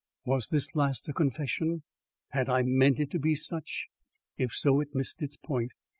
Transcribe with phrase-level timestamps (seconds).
[0.25, 1.83] Was this last a confession?
[2.29, 3.85] Had I meant it to be such?
[4.35, 5.73] If so, it missed its point.